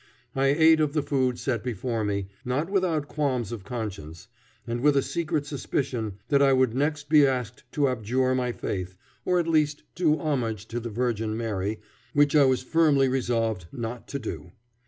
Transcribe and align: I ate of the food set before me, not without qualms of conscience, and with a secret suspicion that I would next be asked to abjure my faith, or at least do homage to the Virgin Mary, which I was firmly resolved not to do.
I 0.35 0.47
ate 0.47 0.79
of 0.79 0.93
the 0.93 1.03
food 1.03 1.37
set 1.37 1.61
before 1.63 2.03
me, 2.03 2.25
not 2.43 2.71
without 2.71 3.07
qualms 3.07 3.51
of 3.51 3.63
conscience, 3.63 4.27
and 4.65 4.81
with 4.81 4.97
a 4.97 5.03
secret 5.03 5.45
suspicion 5.45 6.15
that 6.29 6.41
I 6.41 6.53
would 6.53 6.73
next 6.73 7.07
be 7.07 7.23
asked 7.23 7.65
to 7.73 7.87
abjure 7.87 8.33
my 8.33 8.51
faith, 8.51 8.97
or 9.25 9.37
at 9.39 9.47
least 9.47 9.83
do 9.93 10.17
homage 10.19 10.65
to 10.69 10.79
the 10.79 10.89
Virgin 10.89 11.37
Mary, 11.37 11.81
which 12.13 12.35
I 12.35 12.45
was 12.45 12.63
firmly 12.63 13.09
resolved 13.09 13.67
not 13.71 14.07
to 14.07 14.17
do. 14.17 14.53